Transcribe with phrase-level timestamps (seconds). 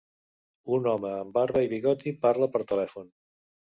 [0.77, 3.07] Un home amb barba i bigoti parla per telèfon